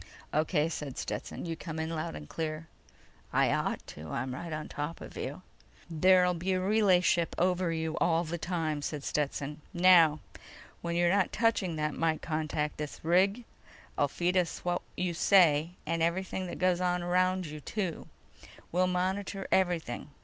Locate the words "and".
2.15-2.27, 15.85-16.01